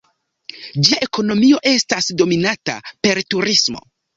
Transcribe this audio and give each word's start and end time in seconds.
Ĝia 0.87 0.99
ekonomio 1.07 1.59
estas 1.73 2.09
dominata 2.23 2.79
per 3.07 3.23
turismo. 3.35 3.87